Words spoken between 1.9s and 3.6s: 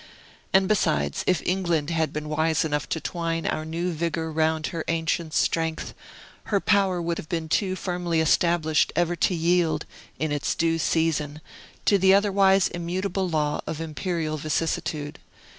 had been wise enough to twine